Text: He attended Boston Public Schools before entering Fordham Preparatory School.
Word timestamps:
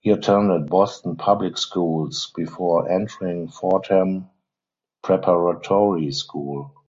He 0.00 0.10
attended 0.10 0.66
Boston 0.68 1.16
Public 1.16 1.56
Schools 1.56 2.30
before 2.36 2.90
entering 2.90 3.48
Fordham 3.48 4.28
Preparatory 5.02 6.12
School. 6.12 6.74